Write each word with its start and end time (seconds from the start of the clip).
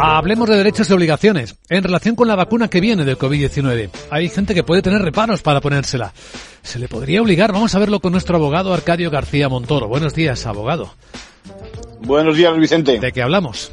Hablemos 0.00 0.48
de 0.48 0.56
derechos 0.56 0.88
y 0.88 0.92
obligaciones 0.92 1.56
en 1.68 1.82
relación 1.82 2.14
con 2.14 2.28
la 2.28 2.36
vacuna 2.36 2.68
que 2.68 2.80
viene 2.80 3.04
del 3.04 3.18
COVID-19. 3.18 3.90
Hay 4.10 4.28
gente 4.28 4.54
que 4.54 4.62
puede 4.62 4.80
tener 4.80 5.02
reparos 5.02 5.42
para 5.42 5.60
ponérsela. 5.60 6.12
¿Se 6.62 6.78
le 6.78 6.86
podría 6.86 7.20
obligar? 7.20 7.52
Vamos 7.52 7.74
a 7.74 7.78
verlo 7.80 7.98
con 7.98 8.12
nuestro 8.12 8.36
abogado 8.36 8.72
Arcadio 8.72 9.10
García 9.10 9.48
Montoro. 9.48 9.88
Buenos 9.88 10.14
días, 10.14 10.46
abogado. 10.46 10.94
Buenos 12.00 12.36
días, 12.36 12.56
Vicente. 12.56 13.00
¿De 13.00 13.10
qué 13.10 13.22
hablamos? 13.22 13.72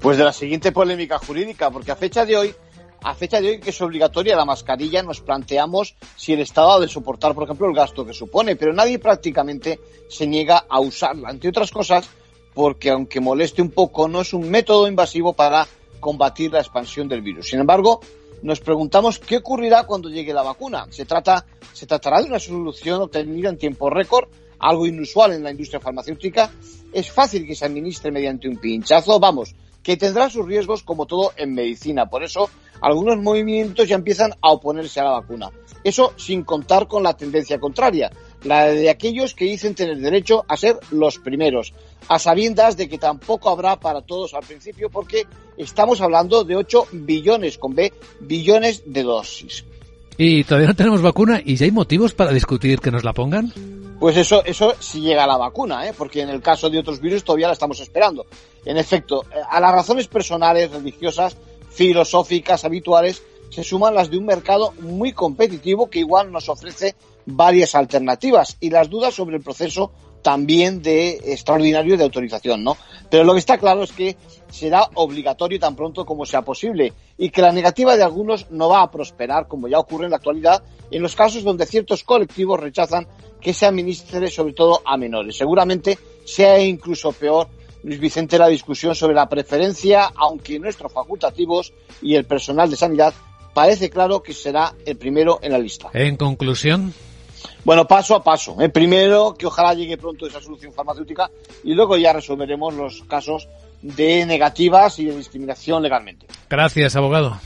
Pues 0.00 0.16
de 0.16 0.24
la 0.24 0.32
siguiente 0.32 0.70
polémica 0.70 1.18
jurídica, 1.18 1.70
porque 1.70 1.90
a 1.90 1.96
fecha 1.96 2.24
de 2.24 2.36
hoy, 2.36 2.54
a 3.02 3.14
fecha 3.14 3.40
de 3.40 3.48
hoy 3.48 3.60
que 3.60 3.70
es 3.70 3.80
obligatoria 3.80 4.36
la 4.36 4.44
mascarilla, 4.44 5.02
nos 5.02 5.20
planteamos 5.20 5.96
si 6.14 6.34
el 6.34 6.40
Estado 6.40 6.72
ha 6.72 6.80
de 6.80 6.88
soportar, 6.88 7.34
por 7.34 7.44
ejemplo, 7.44 7.68
el 7.68 7.74
gasto 7.74 8.06
que 8.06 8.12
supone, 8.12 8.54
pero 8.54 8.72
nadie 8.72 9.00
prácticamente 9.00 9.80
se 10.08 10.26
niega 10.26 10.66
a 10.68 10.78
usarla, 10.78 11.30
entre 11.30 11.50
otras 11.50 11.72
cosas 11.72 12.08
porque 12.56 12.88
aunque 12.88 13.20
moleste 13.20 13.60
un 13.60 13.70
poco, 13.70 14.08
no 14.08 14.22
es 14.22 14.32
un 14.32 14.48
método 14.48 14.88
invasivo 14.88 15.34
para 15.34 15.68
combatir 16.00 16.50
la 16.50 16.60
expansión 16.60 17.06
del 17.06 17.20
virus. 17.20 17.50
Sin 17.50 17.60
embargo, 17.60 18.00
nos 18.40 18.60
preguntamos 18.60 19.18
qué 19.18 19.36
ocurrirá 19.36 19.84
cuando 19.84 20.08
llegue 20.08 20.32
la 20.32 20.42
vacuna. 20.42 20.86
¿Se, 20.88 21.04
trata, 21.04 21.44
¿Se 21.74 21.86
tratará 21.86 22.22
de 22.22 22.28
una 22.28 22.38
solución 22.38 23.02
obtenida 23.02 23.50
en 23.50 23.58
tiempo 23.58 23.90
récord? 23.90 24.30
Algo 24.58 24.86
inusual 24.86 25.34
en 25.34 25.42
la 25.44 25.50
industria 25.50 25.80
farmacéutica. 25.80 26.50
¿Es 26.94 27.10
fácil 27.10 27.46
que 27.46 27.54
se 27.54 27.66
administre 27.66 28.10
mediante 28.10 28.48
un 28.48 28.56
pinchazo? 28.56 29.20
Vamos, 29.20 29.54
que 29.82 29.98
tendrá 29.98 30.30
sus 30.30 30.46
riesgos 30.46 30.82
como 30.82 31.04
todo 31.04 31.34
en 31.36 31.52
medicina. 31.52 32.08
Por 32.08 32.24
eso, 32.24 32.48
algunos 32.80 33.18
movimientos 33.18 33.86
ya 33.86 33.96
empiezan 33.96 34.32
a 34.40 34.50
oponerse 34.50 34.98
a 34.98 35.04
la 35.04 35.10
vacuna. 35.10 35.50
Eso 35.84 36.14
sin 36.16 36.42
contar 36.42 36.88
con 36.88 37.02
la 37.02 37.14
tendencia 37.14 37.60
contraria, 37.60 38.10
la 38.46 38.66
de 38.66 38.88
aquellos 38.88 39.34
que 39.34 39.44
dicen 39.44 39.74
tener 39.74 39.98
derecho 39.98 40.44
a 40.48 40.56
ser 40.56 40.78
los 40.90 41.18
primeros, 41.18 41.72
a 42.08 42.18
sabiendas 42.18 42.76
de 42.76 42.88
que 42.88 42.98
tampoco 42.98 43.50
habrá 43.50 43.76
para 43.78 44.02
todos 44.02 44.34
al 44.34 44.44
principio 44.44 44.90
porque 44.90 45.26
estamos 45.56 46.00
hablando 46.00 46.44
de 46.44 46.56
8 46.56 46.88
billones, 46.92 47.58
con 47.58 47.74
B, 47.74 47.92
billones 48.20 48.82
de 48.86 49.02
dosis. 49.02 49.64
¿Y 50.18 50.44
todavía 50.44 50.68
no 50.68 50.74
tenemos 50.76 51.02
vacuna 51.02 51.42
y 51.44 51.56
ya 51.56 51.66
hay 51.66 51.72
motivos 51.72 52.14
para 52.14 52.32
discutir 52.32 52.80
que 52.80 52.90
nos 52.90 53.04
la 53.04 53.12
pongan? 53.12 53.52
Pues 53.98 54.16
eso, 54.16 54.44
eso 54.44 54.74
si 54.78 55.00
llega 55.00 55.26
la 55.26 55.36
vacuna, 55.36 55.86
¿eh? 55.88 55.92
porque 55.96 56.22
en 56.22 56.28
el 56.28 56.42
caso 56.42 56.68
de 56.68 56.78
otros 56.78 57.00
virus 57.00 57.24
todavía 57.24 57.48
la 57.48 57.54
estamos 57.54 57.80
esperando. 57.80 58.26
En 58.64 58.76
efecto, 58.76 59.24
eh, 59.24 59.40
a 59.48 59.60
las 59.60 59.72
razones 59.72 60.06
personales, 60.06 60.70
religiosas, 60.70 61.36
filosóficas, 61.70 62.64
habituales, 62.64 63.22
se 63.50 63.64
suman 63.64 63.94
las 63.94 64.10
de 64.10 64.18
un 64.18 64.26
mercado 64.26 64.72
muy 64.80 65.12
competitivo 65.12 65.88
que 65.88 66.00
igual 66.00 66.30
nos 66.30 66.48
ofrece 66.48 66.94
varias 67.26 67.74
alternativas 67.74 68.56
y 68.60 68.70
las 68.70 68.88
dudas 68.88 69.14
sobre 69.14 69.36
el 69.36 69.42
proceso 69.42 69.92
también 70.22 70.82
de 70.82 71.20
extraordinario 71.24 71.96
de 71.96 72.02
autorización, 72.02 72.64
¿no? 72.64 72.76
Pero 73.08 73.22
lo 73.22 73.32
que 73.34 73.38
está 73.38 73.58
claro 73.58 73.84
es 73.84 73.92
que 73.92 74.16
será 74.50 74.88
obligatorio 74.94 75.60
tan 75.60 75.76
pronto 75.76 76.04
como 76.04 76.26
sea 76.26 76.42
posible 76.42 76.92
y 77.16 77.30
que 77.30 77.42
la 77.42 77.52
negativa 77.52 77.96
de 77.96 78.02
algunos 78.02 78.50
no 78.50 78.68
va 78.68 78.82
a 78.82 78.90
prosperar, 78.90 79.46
como 79.46 79.68
ya 79.68 79.78
ocurre 79.78 80.06
en 80.06 80.10
la 80.10 80.16
actualidad, 80.16 80.64
en 80.90 81.02
los 81.02 81.14
casos 81.14 81.44
donde 81.44 81.66
ciertos 81.66 82.02
colectivos 82.02 82.58
rechazan 82.58 83.06
que 83.40 83.52
se 83.52 83.66
administre 83.66 84.28
sobre 84.28 84.52
todo 84.52 84.82
a 84.84 84.96
menores. 84.96 85.36
Seguramente 85.36 85.96
sea 86.24 86.60
incluso 86.60 87.12
peor, 87.12 87.48
Luis 87.84 88.00
Vicente, 88.00 88.36
la 88.36 88.48
discusión 88.48 88.96
sobre 88.96 89.14
la 89.14 89.28
preferencia, 89.28 90.10
aunque 90.16 90.58
nuestros 90.58 90.92
facultativos 90.92 91.72
y 92.02 92.16
el 92.16 92.24
personal 92.24 92.68
de 92.68 92.76
sanidad 92.76 93.14
parece 93.54 93.90
claro 93.90 94.22
que 94.24 94.34
será 94.34 94.74
el 94.84 94.96
primero 94.96 95.38
en 95.40 95.52
la 95.52 95.58
lista. 95.58 95.88
En 95.92 96.16
conclusión. 96.16 96.92
Bueno, 97.64 97.86
paso 97.86 98.14
a 98.14 98.22
paso. 98.22 98.56
El 98.60 98.70
primero, 98.70 99.34
que 99.34 99.46
ojalá 99.46 99.74
llegue 99.74 99.96
pronto 99.96 100.26
esa 100.26 100.40
solución 100.40 100.72
farmacéutica 100.72 101.30
y 101.64 101.74
luego 101.74 101.96
ya 101.96 102.12
resolveremos 102.12 102.74
los 102.74 103.02
casos 103.04 103.48
de 103.82 104.26
negativas 104.26 104.98
y 104.98 105.04
de 105.04 105.16
discriminación 105.16 105.82
legalmente. 105.82 106.26
Gracias, 106.48 106.96
abogado. 106.96 107.38